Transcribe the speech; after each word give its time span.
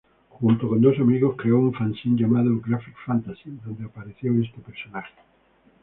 Junto 0.39 0.67
con 0.67 0.81
dos 0.81 0.97
amigos 0.97 1.35
creó 1.37 1.59
un 1.59 1.75
fanzine 1.75 2.19
llamado 2.19 2.59
Graphic 2.59 2.95
Fantasy, 3.05 3.51
donde 3.63 3.85
apareció 3.85 4.33
este 4.43 4.59
personaje. 4.59 5.13